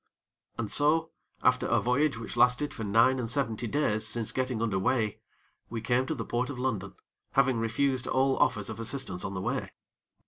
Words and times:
And 0.57 0.71
so, 0.71 1.11
after 1.43 1.67
a 1.67 1.79
voyage 1.79 2.17
which 2.17 2.35
lasted 2.35 2.73
for 2.73 2.83
nine 2.83 3.19
and 3.19 3.29
seventy 3.29 3.67
days 3.67 4.03
since 4.03 4.31
getting 4.31 4.59
under 4.59 4.79
weigh, 4.79 5.19
we 5.69 5.79
came 5.79 6.07
to 6.07 6.15
the 6.15 6.25
Port 6.25 6.49
of 6.49 6.57
London, 6.57 6.95
having 7.33 7.59
refused 7.59 8.07
all 8.07 8.35
offers 8.37 8.71
of 8.71 8.79
assistance 8.79 9.23
on 9.23 9.35
the 9.35 9.41
way. 9.41 9.69